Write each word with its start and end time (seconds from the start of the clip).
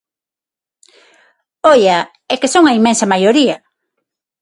¡Oia!, 1.73 1.99
é 2.33 2.35
que 2.41 2.51
son 2.53 2.63
a 2.65 2.75
inmensa 2.79 3.09
maioría. 3.13 3.55